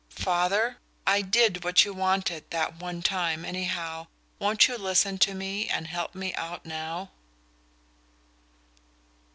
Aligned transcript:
"Father, 0.17 0.77
I 1.05 1.21
did 1.21 1.63
what 1.63 1.85
you 1.85 1.93
wanted 1.93 2.49
that 2.49 2.79
one 2.79 3.03
time, 3.03 3.45
anyhow 3.45 4.07
won't 4.39 4.67
you 4.67 4.75
listen 4.75 5.19
to 5.19 5.35
me 5.35 5.67
and 5.67 5.85
help 5.85 6.15
me 6.15 6.33
out 6.33 6.65
now?" 6.65 7.11